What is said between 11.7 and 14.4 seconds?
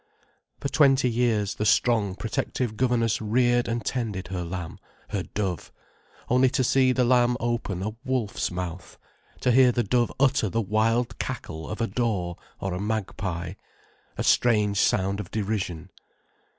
a daw or a magpie, a